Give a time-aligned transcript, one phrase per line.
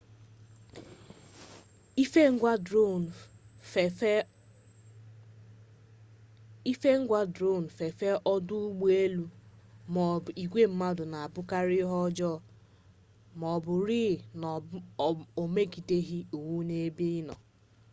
[6.71, 9.23] ife ngwa dron fefee ọdụ ụgbọelu
[9.93, 12.35] maọbụ igwe mmadụ na-abụkarị ihe ọjọọ
[13.39, 14.11] ma ọ bụrụ rịị
[14.41, 14.47] na
[15.41, 17.35] o megideghi iwu n'ebe ịnọ